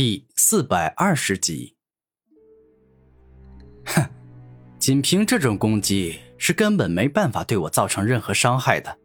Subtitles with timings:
[0.00, 1.74] 第四百二十集。
[3.84, 4.08] 哼，
[4.78, 8.96] 仅凭这种攻击是根本没办法对我造成任何伤害的。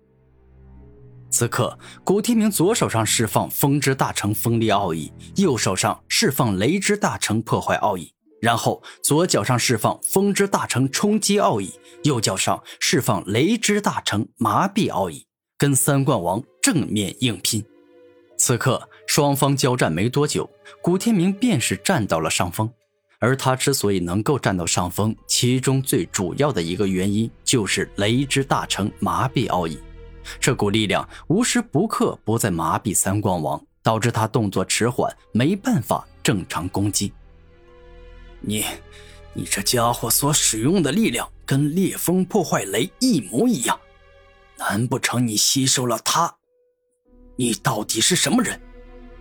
[1.31, 11.73] 此刻，古天明左手上释放风之大成锋利奥义，右手上释放雷之大成破坏奥义，然后左脚上释放风之大成冲击奥义，
[12.03, 15.25] 右脚上释放雷之大成麻痹奥义，
[15.57, 17.65] 跟三冠王正面硬拼。
[18.35, 20.49] 此刻，双方交战没多久，
[20.81, 22.71] 古天明便是占到了上风。
[23.19, 29.79] 而他之所以能够占到上风，其中最主要的一个原因就是雷之大成麻痹奥义。
[30.39, 37.13] 这股力量无时不刻不在麻痹三冠王，导致他动作迟缓，没办法正常攻击。
[38.41, 38.65] 你，
[39.33, 43.79] 你这家伙所使用的力量跟烈风破坏雷一模一样，
[44.57, 46.35] 难不成你吸收了他？
[47.37, 48.59] 你到底是什么人？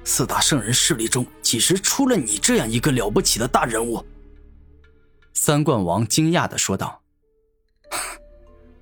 [0.04, 4.04] 四大圣人势力中，几时出了你这样一个了不起的大人物？
[5.34, 7.02] 三冠王惊讶的说道：“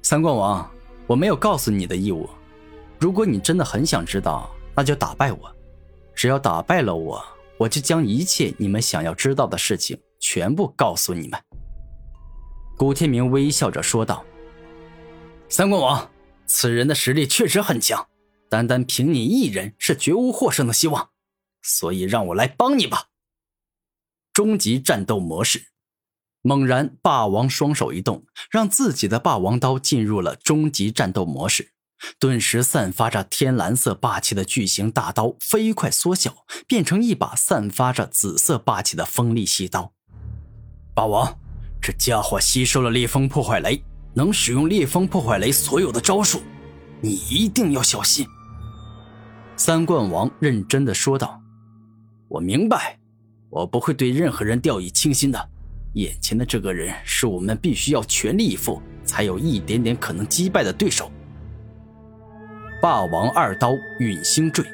[0.02, 0.70] 三冠王。”
[1.06, 2.30] 我没有告诉你的义务。
[3.00, 5.56] 如果你真的很想知道，那就打败我。
[6.14, 7.20] 只要打败了我，
[7.58, 11.40] 我就将一切你们想要知道的事情全部告诉你们。”
[12.78, 14.24] 古天明微笑着说道。
[15.50, 16.08] “三冠王，
[16.46, 18.06] 此人的实力确实很强，
[18.50, 21.10] 单单凭你一人是绝无获胜的希望，
[21.62, 23.06] 所以让我来帮你吧。”
[24.34, 25.68] 终极战斗模式。
[26.42, 31.72] 猛然，霸王双手一动，让自己的霸王刀进入了终极战斗模式。
[32.18, 39.92] 顿时，散发着天蓝色霸气的巨型大刀飞快缩小，变成一把散发着紫色霸气的锋利细刀。
[40.94, 41.38] 霸王，
[41.80, 46.42] 这家伙吸收了烈风破坏雷，能使用烈风破坏雷所有的招数，
[47.02, 48.26] 你一定要小心。”
[49.62, 51.38] 三冠王认真的说道。
[52.28, 52.98] “我明白，
[53.50, 55.48] 我不会对任何人掉以轻心的。”
[55.96, 61.12] 眼前的这个人是我们必须要全力以赴，才有一点点可能击败的对手。
[62.80, 64.64] 霸王二刀陨星坠，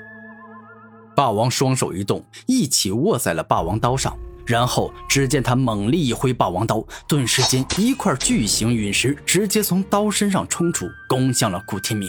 [1.17, 4.17] 霸王双手一动，一起握在了霸王刀上，
[4.47, 12.09] 然后只见他猛力一挥霸王刀，顿时间一块巨型陨石直接从刀身上冲出，攻向了古天明。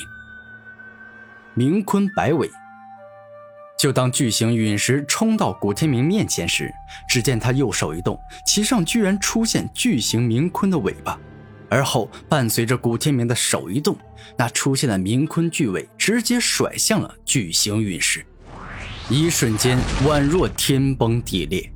[1.55, 2.47] 明坤摆尾。
[3.77, 6.73] 就当巨型陨石冲到古天明面前时，
[7.07, 11.19] 只见他右手一动，其上居然出现巨型冥鲲的尾巴，
[11.69, 13.95] 而后伴随着古天明的手一动，
[14.35, 18.25] 那出现的冥鲲巨尾直接甩向了巨型陨石，
[19.09, 19.77] 一瞬间
[20.07, 21.71] 宛若天崩地裂。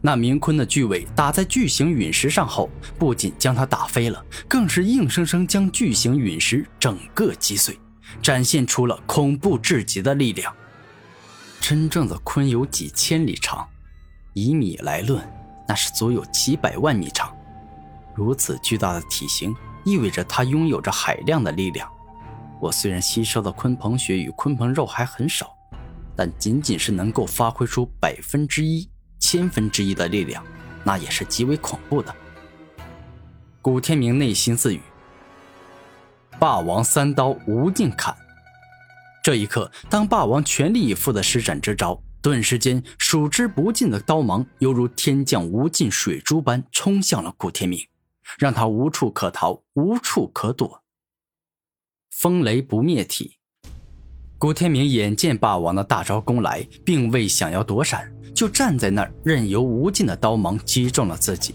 [0.00, 7.78] 那冥鲲的巨尾打在巨型陨石上后，不仅将它打飞了，更是硬生生将巨型陨石整个击碎，
[8.20, 10.52] 展现出了恐怖至极的力量。
[11.66, 13.66] 真正的鲲有几千里长，
[14.34, 15.26] 以米来论，
[15.66, 17.34] 那是足有几百万米长。
[18.14, 21.90] 如此巨大的体型，意味着它拥有着海量的力量。
[22.60, 25.56] 我虽然吸收的鲲鹏血与鲲鹏肉还很少，
[26.14, 28.86] 但仅仅是能够发挥出百分之一、
[29.18, 30.44] 千分之一的力量，
[30.84, 32.14] 那也是极为恐怖的。
[33.62, 34.82] 古天明内心自语
[36.38, 38.14] ：“霸王三刀无尽砍。”
[39.24, 47.80] 这一刻，当霸王全力以赴的施展之招，顿时间数之不尽的刀芒犹如天降无尽水珠般冲向了古天明，
[48.38, 50.82] 让他无处可逃，无处可躲。
[52.10, 53.38] 风雷不灭体，
[54.36, 61.54] 古天明眼见霸王的大招攻来，并未想要躲闪，就站在那儿，任由无尽的刀芒击中了自己。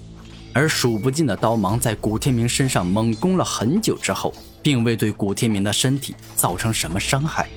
[0.53, 7.50] 而数不尽的刀芒在古天明身上猛攻了很久之后，并未对古天明的身体造成什么伤害。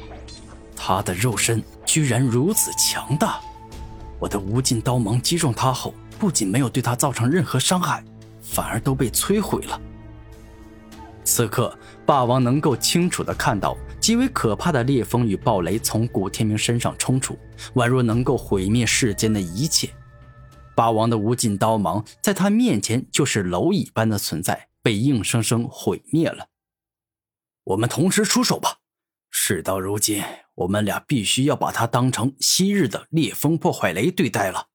[0.76, 3.40] 他的肉身居然如此强大，
[4.18, 8.02] 我的无尽刀芒击中他后，不仅没有对他造成任何伤害，
[8.40, 9.80] 反而都被摧毁了。
[11.24, 17.38] 此刻，霸王能够清楚地看到极为可怕的烈风与暴雷从古天明身上冲出，
[17.74, 19.88] 宛若能够毁灭世间的一切。
[20.74, 26.44] 霸王的无尽刀芒在他面前就是蝼蚁般的存在，被硬生生毁灭了。
[27.64, 28.78] 我们同时出手吧，
[29.30, 30.22] 事到如今。
[30.54, 34.66] 我们俩必须要把他当成昔日的烈风破坏雷对待了。”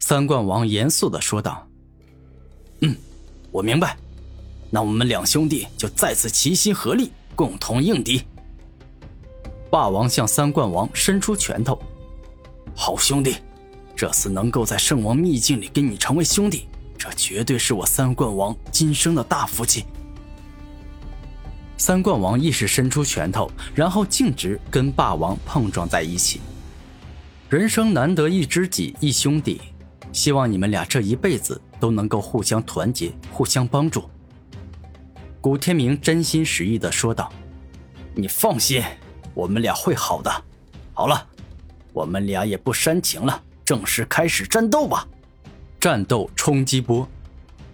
[0.00, 1.66] 三冠王严肃的说道。
[2.82, 2.96] “嗯，
[3.50, 3.96] 我明白。
[4.70, 8.22] 那我们两兄弟就再次齐心合力，共同应敌。”
[9.70, 11.80] 霸王向三冠王伸出拳头。
[12.74, 13.36] “好兄弟，
[13.94, 16.66] 这次能够在圣王秘境里跟你成为兄弟，
[16.98, 19.84] 这绝对是我三冠王今生的大福气。”
[21.80, 26.38] 三冠王亦是伸出拳头，然后径直跟霸王碰撞在一起。
[27.48, 29.62] 人生难得一知己，一兄弟，
[30.12, 34.04] 希望你们俩这一辈子都能够互相团结，互相帮助。
[35.40, 37.32] 古天明真心实意的说道
[38.14, 38.84] ：“你放心，
[39.32, 40.30] 我们俩会好的。
[40.92, 41.26] 好了，
[41.94, 45.08] 我们俩也不煽情了，正式开始战斗吧！
[45.80, 47.08] 战斗冲击波！”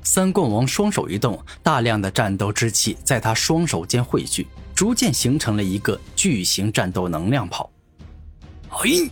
[0.07, 7.69] 三冠王双手一动，大量的战斗之气在他双手间汇聚，逐渐形成了一个巨型战斗能量炮。
[8.69, 9.11] 嘿！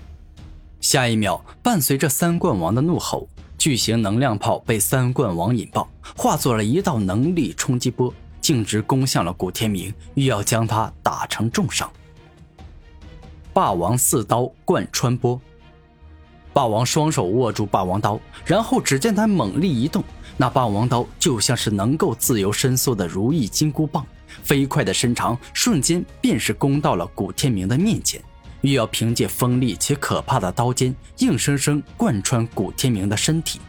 [0.81, 11.91] 下一秒，伴随着三冠王的怒吼，巨型能量炮被三冠王引爆，化作了一道能力冲击波，径直攻向了古天明，欲要将他打成重伤。
[13.53, 15.41] 霸王四刀贯穿波，
[16.55, 20.03] 霸王双手握住霸王刀，然后只见他猛力一动，
[20.37, 24.07] 那霸王刀就像是能够自由伸缩的如意金箍棒，
[24.45, 28.23] 飞快的伸长，瞬间便是攻到了古天明的面前。
[28.61, 33.61] 欲要凭借锋利且可怕的刀尖，硬生生贯穿古天明的身体。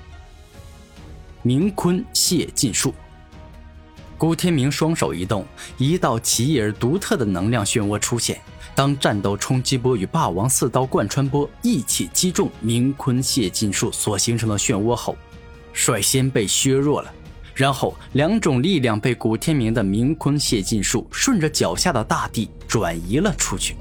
[1.41, 2.93] 明坤泄尽术。
[4.17, 5.45] 古天明双手一动，
[5.77, 8.39] 一道奇异而独特的能量漩涡出现。
[8.73, 15.17] 当战斗冲击波与霸王四刀贯穿波一起击中明坤泄尽术所形成的漩涡后，
[15.73, 17.11] 率先被削弱了。
[17.53, 23.75] 然后，两种力量被古天明的明坤泄尽术顺着脚下的大地转移了出去。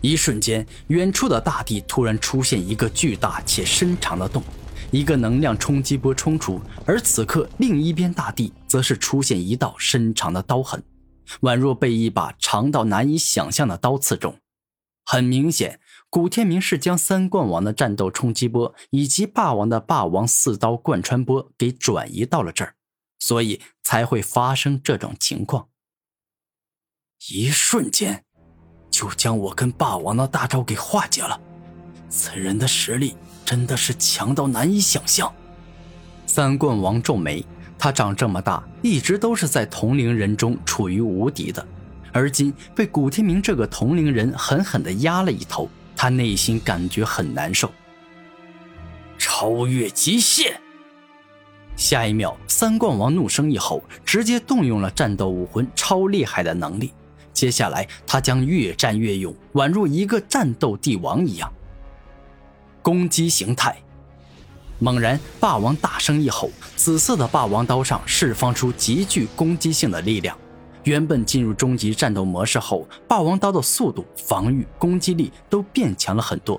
[0.00, 4.42] 一瞬间，远处的大地突然出现一个巨大且深长的洞，
[4.90, 10.82] 一个能量冲击波冲出，而此刻另一边大地则是出现一道深长的刀痕，
[11.42, 14.36] 宛若被一把长到难以想象的刀刺中。
[15.04, 22.74] 很明显，古天明是将三冠王的战斗冲击波以及霸王的霸王四刀贯穿波给转移到了这儿，
[23.18, 25.68] 所以才会发生这种情况。
[27.28, 28.24] 一瞬间。
[28.90, 31.40] 就将我跟霸王的大招给化解了，
[32.10, 35.32] 此人的实力真的是强到难以想象。
[36.26, 37.44] 三冠王皱眉，
[37.78, 41.66] 他长这么大，一直都是在同龄人中处于无敌的，
[42.12, 47.70] 而今被古天明这个同龄人狠狠地压了一头，他内心感觉很难受。
[49.16, 50.54] 超越极限！
[51.76, 56.92] 下一秒，三冠王怒声一吼，直接动用了战斗武魂超厉害的能力。
[57.32, 61.50] 接下来，他将越战越勇，宛若一个战斗帝王一样。
[62.82, 63.76] 攻击形态，
[64.78, 70.36] 猛然，霸王大声一吼，紫色的霸王刀上释放出极具攻击性的力量。
[70.84, 76.58] 原本进入终极战斗模式后，霸王刀的速度、防御、攻击力都变强了很多。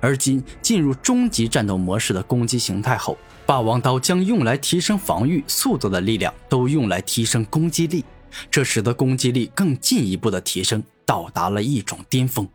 [0.00, 8.04] 而今进入终极战斗模式的攻击形态后，霸王刀将用来提升防御、速度的力量都用来提升攻击力。
[8.50, 12.48] 这使得攻击力更进一步的提升，到达了一种巅峰。